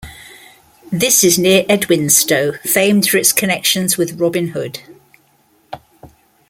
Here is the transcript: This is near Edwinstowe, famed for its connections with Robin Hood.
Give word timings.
This 0.91 1.23
is 1.23 1.37
near 1.37 1.63
Edwinstowe, 1.65 2.59
famed 2.61 3.07
for 3.07 3.17
its 3.17 3.31
connections 3.31 3.97
with 3.97 4.19
Robin 4.19 4.47
Hood. 4.47 4.79